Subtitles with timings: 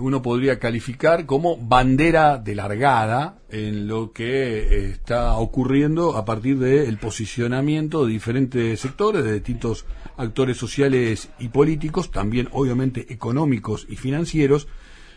[0.00, 6.98] uno podría calificar como bandera de largada en lo que está ocurriendo a partir del
[6.98, 9.84] posicionamiento de diferentes sectores, de distintos
[10.16, 14.68] actores sociales y políticos, también obviamente económicos y financieros,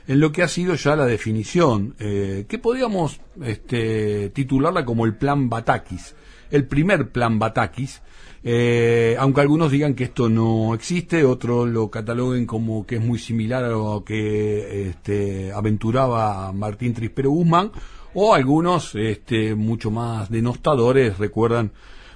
[0.10, 5.16] en lo que ha sido ya la definición, eh, que podríamos este, titularla como el
[5.16, 6.16] plan Batakis,
[6.50, 8.02] el primer plan Batakis,
[8.44, 13.20] eh, aunque algunos digan que esto no existe, otros lo cataloguen como que es muy
[13.20, 17.72] similar a lo que este, aventuraba Martín Trispero Guzmán,
[18.16, 21.72] o algunos este, mucho más denostadores recuerdan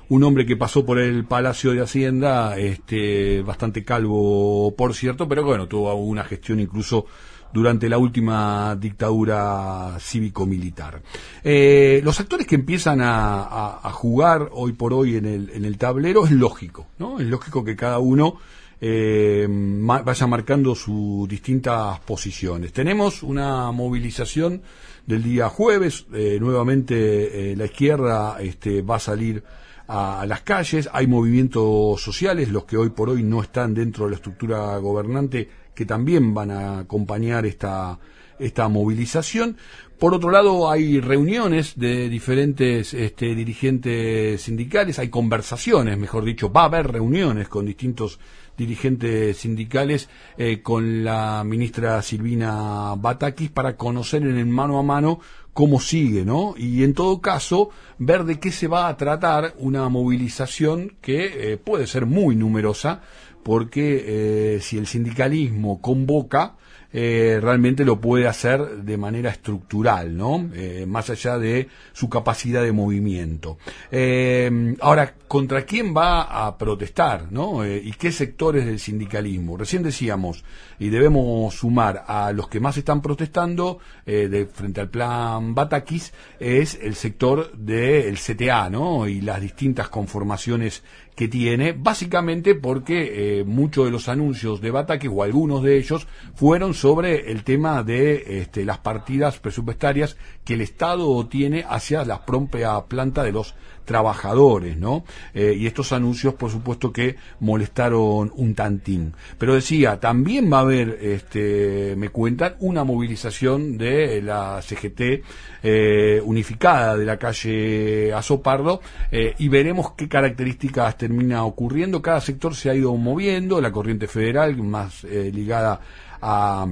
[0.09, 5.44] un hombre que pasó por el Palacio de Hacienda, este, bastante calvo por cierto, pero
[5.44, 7.05] bueno, tuvo una gestión incluso
[7.53, 11.02] durante la última dictadura cívico-militar.
[11.43, 16.26] Eh, los actores que empiezan a, jugar hoy por hoy en el, en el tablero
[16.26, 17.20] es lógico, ¿no?
[17.20, 18.38] Es lógico que cada uno
[18.81, 22.73] eh, vaya marcando sus distintas posiciones.
[22.73, 24.63] Tenemos una movilización
[25.05, 29.43] del día jueves, eh, nuevamente la izquierda este, va a salir
[29.87, 34.12] a, las calles, hay movimientos sociales, los que hoy por hoy no están dentro de
[34.12, 37.99] la estructura gobernante que también van a acompañar esta,
[38.40, 39.57] esta movilización.
[39.99, 46.63] Por otro lado, hay reuniones de diferentes este, dirigentes sindicales, hay conversaciones, mejor dicho, va
[46.63, 48.20] a haber reuniones con distintos
[48.57, 55.20] dirigentes sindicales eh, con la ministra Silvina Batakis para conocer en el mano a mano
[55.54, 56.55] cómo sigue, ¿no?
[56.58, 61.58] Y en todo caso, ver de qué se va a tratar una movilización que eh,
[61.58, 63.02] puede ser muy numerosa,
[63.44, 66.56] porque eh, si el sindicalismo convoca,
[66.96, 70.47] eh, realmente lo puede hacer de manera estructural, ¿no?
[70.53, 73.58] Eh, más allá de su capacidad de movimiento.
[73.91, 77.66] Eh, ahora, ¿contra quién va a protestar, ¿no?
[77.66, 79.58] ¿Y qué sectores del sindicalismo?
[79.58, 80.44] Recién decíamos,
[80.78, 86.78] y debemos sumar a los que más están protestando de, frente al plan Batakis, es
[86.80, 89.08] el sector del CTA, ¿no?
[89.08, 90.84] Y las distintas conformaciones
[91.16, 96.74] que tiene, básicamente porque muchos de los anuncios de Bataque, o algunos de ellos, fueron
[96.84, 102.78] sobre el tema de este, las partidas presupuestarias que el Estado tiene hacia la propia
[102.90, 103.56] planta de los
[103.86, 105.06] trabajadores, ¿no?
[105.34, 109.14] Eh, y estos anuncios, por supuesto, que molestaron un tantín.
[109.38, 115.24] Pero decía, también va a haber, este, me cuentan, una movilización de la CGT
[115.64, 122.02] eh, unificada de la calle Azopardo eh, y veremos qué características termina ocurriendo.
[122.02, 125.80] Cada sector se ha ido moviendo, la corriente federal más ligada
[126.23, 126.66] a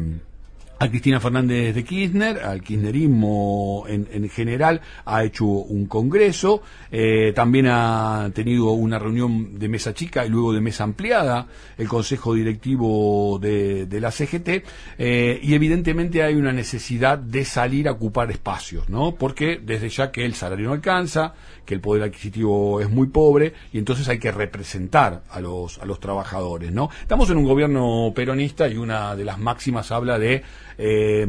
[0.82, 7.34] a Cristina Fernández de Kirchner, al kirchnerismo en, en general, ha hecho un congreso, eh,
[7.36, 11.46] también ha tenido una reunión de mesa chica y luego de mesa ampliada,
[11.78, 14.66] el consejo directivo de, la CGT,
[14.98, 19.14] eh, y evidentemente hay una necesidad de salir a ocupar espacios, ¿no?
[19.14, 23.54] Porque desde ya que el salario no alcanza, que el poder adquisitivo es muy pobre,
[23.72, 26.90] y entonces hay que representar a los, a los trabajadores, ¿no?
[27.04, 30.42] Estamos en un gobierno peronista y una de las máximas habla de
[30.78, 31.28] eh,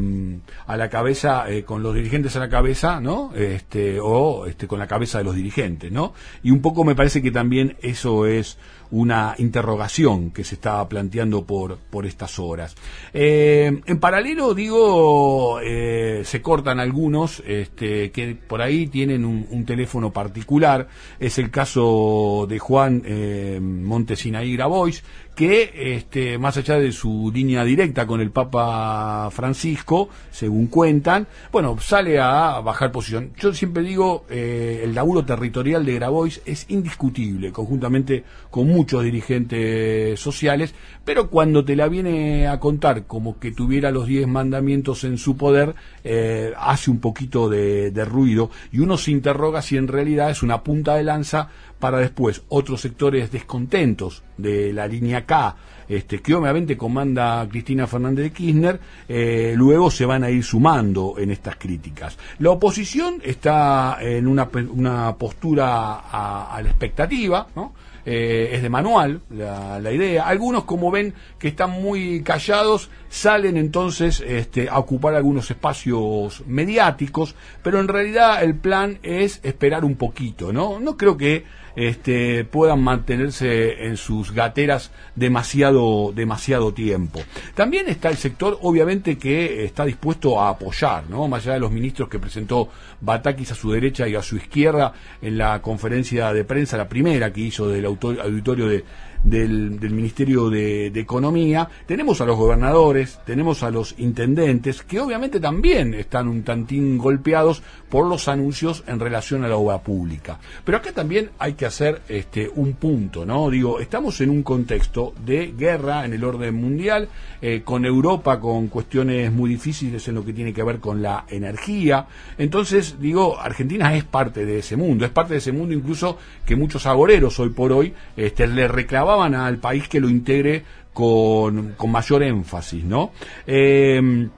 [0.67, 3.33] a la cabeza, eh, con los dirigentes a la cabeza, ¿no?
[3.35, 6.13] Este, o este, con la cabeza de los dirigentes, ¿no?
[6.43, 8.57] Y un poco me parece que también eso es
[8.93, 12.75] una interrogación que se está planteando por, por estas horas.
[13.11, 20.11] Eh, en paralelo, digo, eh, se cortan algunos este, que por ahí tienen un, teléfono
[20.11, 20.87] particular.
[21.19, 25.03] Es el caso de Juan eh, Montesinaí Grabois,
[25.35, 31.77] que este, más allá de su línea directa con el Papa Francisco, según cuentan, bueno,
[31.79, 33.31] sale a bajar posición.
[33.37, 40.19] Yo siempre digo, eh, el laburo territorial de Grabois es indiscutible, conjuntamente con muchos dirigentes
[40.19, 45.17] sociales, pero cuando te la viene a contar como que tuviera los diez mandamientos en
[45.17, 45.73] su poder,
[46.03, 50.43] eh, hace un poquito de, de ruido y uno se interroga si en realidad es
[50.43, 51.49] una punta de lanza
[51.83, 55.57] para después otros sectores descontentos de la línea K,
[55.87, 61.15] este, que obviamente comanda Cristina Fernández de Kirchner, eh, luego se van a ir sumando
[61.17, 62.17] en estas críticas.
[62.39, 67.73] La oposición está en una, una postura a, la expectativa, ¿no?
[68.05, 70.27] Eh, es de manual la, idea.
[70.27, 77.33] Algunos, como ven que están muy callados, salen entonces este, a ocupar algunos espacios mediáticos,
[77.61, 80.81] pero en realidad el plan es esperar un poquito, ¿no?
[80.81, 81.45] No creo que
[81.75, 85.72] este, puedan mantenerse en sus gateras demasiado,
[86.13, 87.21] demasiado tiempo.
[87.55, 91.27] También está el sector, obviamente, que está dispuesto a apoyar, ¿no?
[91.27, 92.69] Más allá de los ministros que presentó
[93.01, 97.31] Batakis a su derecha y a su izquierda en la conferencia de prensa, la primera
[97.33, 98.83] que hizo del auditorio de
[99.23, 105.93] del, Ministerio de, Economía, tenemos a los gobernadores, tenemos a los intendentes, que obviamente también
[105.93, 110.39] están un tantín golpeados por los anuncios en relación a la obra pública.
[110.63, 113.49] Pero acá también hay que hacer este, un punto, ¿no?
[113.49, 117.09] Digo, estamos en un contexto de guerra en el orden mundial,
[117.41, 121.25] eh, con Europa con cuestiones muy difíciles en lo que tiene que ver con la
[121.29, 122.07] energía.
[122.37, 126.55] Entonces, digo, Argentina es parte de ese mundo, es parte de ese mundo incluso que
[126.55, 130.63] muchos agoreros hoy por hoy este, le reclamaban al país que lo integre
[130.93, 133.11] con, con mayor énfasis, ¿no?
[133.45, 134.29] Eh,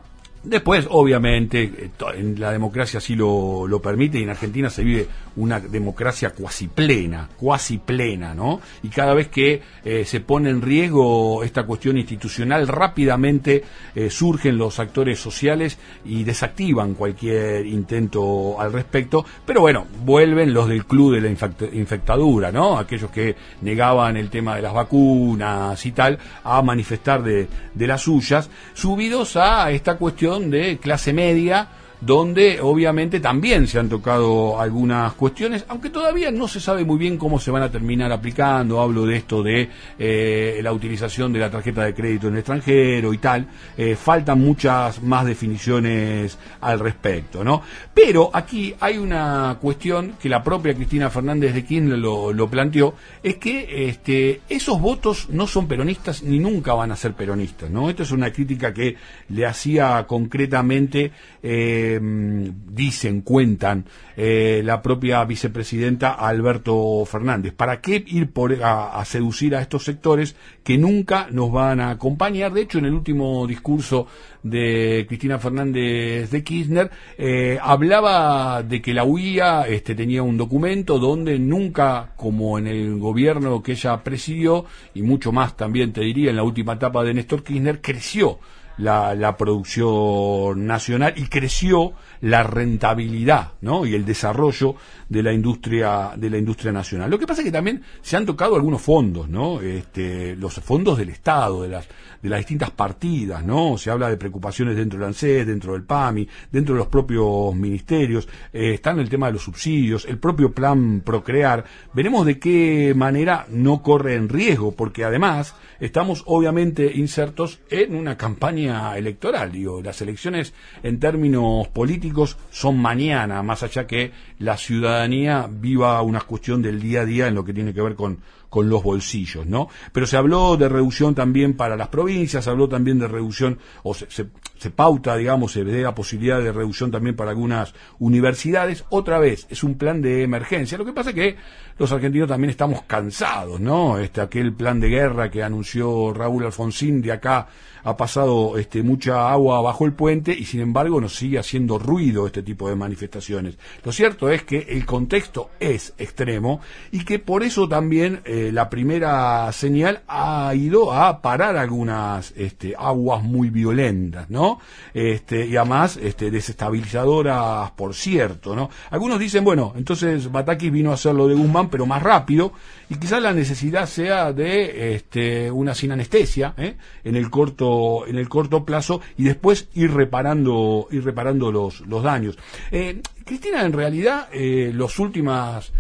[0.46, 5.08] Después, obviamente, eh, en la democracia sí lo, lo, permite y en Argentina se vive
[5.38, 8.62] una democracia cuasi plena, cuasi plena, ¿no?
[8.84, 13.64] Y cada vez que eh, se pone en riesgo esta cuestión institucional, rápidamente
[13.96, 19.26] eh, surgen los actores sociales y desactivan cualquier intento al respecto.
[19.46, 21.30] Pero bueno, vuelven los del club de la
[21.74, 22.78] infectadura, ¿no?
[22.78, 28.02] Aquellos que negaban el tema de las vacunas y tal, a manifestar de, de las
[28.02, 31.68] suyas, subidos a esta cuestión de clase media
[32.06, 37.18] donde obviamente también se han tocado algunas cuestiones, aunque todavía no se sabe muy bien
[37.18, 38.80] cómo se van a terminar aplicando.
[38.80, 43.12] Hablo de esto de eh, la utilización de la tarjeta de crédito en el extranjero
[43.12, 43.48] y tal.
[43.76, 47.64] Eh, faltan muchas más definiciones al respecto, ¿no?
[47.92, 52.94] Pero aquí hay una cuestión que la propia Cristina Fernández de Kirchner lo, planteó,
[53.24, 57.90] es que este, esos votos no son peronistas ni nunca van a ser peronistas, ¿no?
[57.90, 58.96] Esto es una crítica que
[59.30, 61.12] le hacía concretamente
[61.42, 67.54] eh, dicen, cuentan eh, la propia vicepresidenta Alberto Fernández.
[67.54, 72.54] ¿Para qué ir por, a, seducir a estos sectores que nunca nos van a acompañar?
[72.54, 74.08] De hecho, en el último discurso
[74.44, 81.00] de Cristina Fernández de Kirchner, eh, hablaba de que la UIA este, tenía un documento
[81.00, 86.30] donde nunca, como en el gobierno que ella presidió, y mucho más también te diría
[86.30, 88.40] en la última etapa de Néstor Kirchner, creció
[88.78, 93.86] la, la, producción nacional y creció la rentabilidad ¿no?
[93.86, 94.76] y el desarrollo
[95.10, 97.10] de la industria de la industria nacional.
[97.10, 99.62] Lo que pasa es que también se han tocado algunos fondos, ¿no?
[99.62, 101.88] Este, los fondos del Estado, de las
[102.26, 103.78] de las distintas partidas, ¿no?
[103.78, 108.28] Se habla de preocupaciones dentro del ANSES, dentro del PAMI, dentro de los propios ministerios,
[108.52, 111.64] eh, está el tema de los subsidios, el propio plan Procrear.
[111.94, 118.18] Veremos de qué manera no corre en riesgo, porque además estamos obviamente insertos en una
[118.18, 119.52] campaña electoral.
[119.52, 120.54] Digo, las elecciones
[120.84, 127.02] en términos políticos son mañana, más allá que la ciudadanía viva una cuestión del día
[127.02, 128.20] a día en lo que tiene que ver con
[128.56, 129.68] con los bolsillos, ¿no?
[129.92, 133.94] Pero se habló de reducción también para las provincias, se habló también de reducción, o
[133.94, 134.30] se,
[134.74, 138.86] pauta, digamos, se ve la posibilidad de reducción también para algunas universidades.
[138.92, 140.78] Otra vez, es un plan de emergencia.
[140.78, 141.36] Lo que pasa es que
[141.78, 144.00] los argentinos también estamos cansados, ¿no?
[144.00, 147.50] Este, aquel plan de guerra que anunció Raúl Alfonsín de acá
[147.86, 152.26] ha pasado este, mucha agua bajo el puente y sin embargo nos sigue haciendo ruido
[152.26, 153.60] este tipo de manifestaciones.
[153.84, 156.62] Lo cierto es que el contexto es extremo
[156.92, 162.76] y que por eso también eh, la primera señal ha ido a parar algunas este,
[162.78, 164.60] aguas muy violentas, ¿no?
[164.94, 168.70] Este, y además este, desestabilizadoras, por cierto, ¿no?
[168.92, 172.54] Algunos dicen, bueno, entonces Batakis vino a hacer lo de Guzmán, pero más rápido,
[172.90, 176.76] y quizás la necesidad sea de este, una sin anestesia ¿eh?
[177.04, 182.04] en el corto en el corto plazo y después ir reparando ir reparando los, los
[182.04, 182.38] daños
[182.72, 185.74] eh, Cristina en realidad eh, las últimas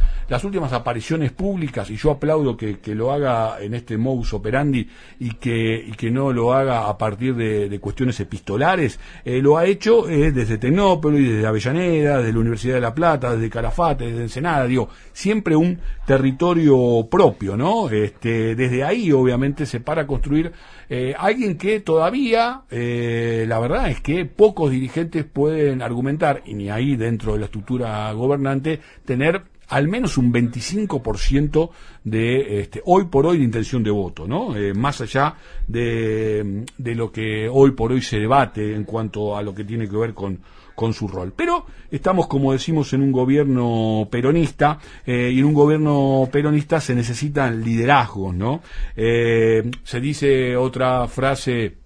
[0.73, 5.91] apariciones públicas, y yo aplaudo que, lo haga en este modus operandi y que, y
[5.91, 10.57] que no lo haga a partir de, cuestiones epistolares, eh, lo ha hecho eh, desde
[10.57, 15.55] Tecnópolis, desde Avellaneda, desde la Universidad de La Plata, desde Calafate, desde Ensenada, digo, siempre
[15.55, 17.89] un territorio propio, ¿no?
[17.91, 20.51] Este, desde ahí, obviamente, se para construir
[20.89, 26.95] eh, alguien que todavía, la verdad es que pocos dirigentes pueden argumentar, y ni ahí
[26.95, 31.69] dentro de la estructura gobernante, tener al menos un 25%
[32.03, 34.55] de este, hoy por hoy de intención de voto, ¿no?
[34.55, 35.35] Eh, más allá
[35.67, 39.89] de, de, lo que hoy por hoy se debate en cuanto a lo que tiene
[39.89, 40.39] que ver con,
[40.75, 41.33] con su rol.
[41.35, 46.93] Pero estamos, como decimos, en un gobierno peronista eh, y en un gobierno peronista se
[46.93, 48.61] necesitan liderazgos, ¿no?
[48.95, 51.77] Eh, se dice otra frase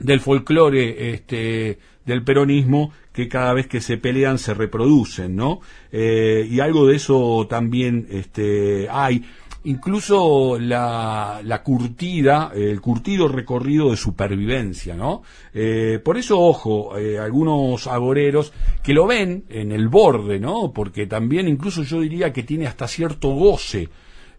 [0.00, 5.60] del folclore este, del peronismo que cada vez que se pelean se reproducen, ¿no?
[5.90, 9.24] Eh, y algo de eso también este, hay.
[9.64, 15.22] Incluso la, la curtida, el curtido recorrido de supervivencia, ¿no?
[15.54, 18.52] Eh, por eso, ojo, eh, algunos agoreros
[18.82, 20.72] que lo ven en el borde, ¿no?
[20.72, 23.88] Porque también incluso yo diría que tiene hasta cierto goce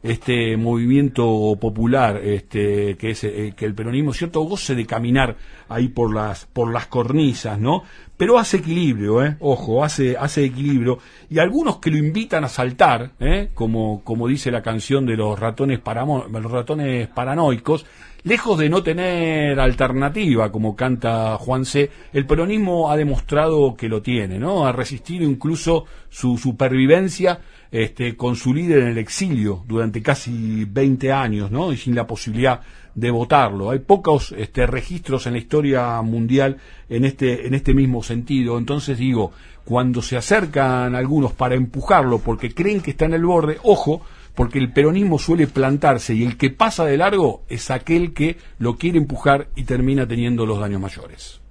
[0.03, 5.37] este movimiento popular, este, que es eh, que el peronismo cierto goce de caminar
[5.69, 7.83] ahí por las por las cornisas, ¿no?
[8.17, 9.37] Pero hace equilibrio, ¿eh?
[9.39, 13.49] Ojo, hace hace equilibrio y algunos que lo invitan a saltar, ¿eh?
[13.53, 17.85] Como como dice la canción de los ratones los ratones paranoicos,
[18.23, 24.01] lejos de no tener alternativa, como canta Juan C., el peronismo ha demostrado que lo
[24.01, 24.65] tiene, ¿no?
[24.65, 27.39] Ha resistido incluso su supervivencia
[27.73, 31.73] este, con su líder en el exilio durante casi 20 años, ¿no?
[31.73, 32.61] Y sin la posibilidad
[32.93, 33.71] de votarlo.
[33.71, 38.59] Hay pocos este, registros en la historia mundial en este, en este mismo sentido.
[38.59, 39.31] Entonces digo,
[39.65, 44.03] cuando se acercan algunos para empujarlo porque creen que está en el borde, ojo,
[44.35, 48.77] porque el peronismo suele plantarse y el que pasa de largo es aquel que lo
[48.77, 51.42] quiere empujar y termina teniendo los daños mayores.